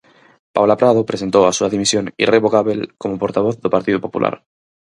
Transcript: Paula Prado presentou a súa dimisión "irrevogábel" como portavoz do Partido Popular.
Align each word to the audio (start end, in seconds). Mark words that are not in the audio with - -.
Paula 0.55 0.79
Prado 0.81 1.07
presentou 1.09 1.43
a 1.45 1.55
súa 1.57 1.71
dimisión 1.73 2.05
"irrevogábel" 2.23 2.79
como 3.01 3.21
portavoz 3.23 3.55
do 3.63 3.73
Partido 3.75 3.99
Popular. 4.05 4.35